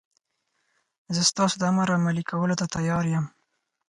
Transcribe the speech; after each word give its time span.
زه 1.15 1.21
ستاسو 1.31 1.55
د 1.59 1.63
امر 1.71 1.87
عملي 1.97 2.23
کولو 2.31 2.59
ته 2.59 2.65
تیار 2.75 3.03
یم. 3.13 3.25